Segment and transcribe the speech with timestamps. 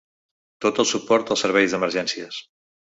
[0.65, 2.43] Tot el suport als serveis d'emergències.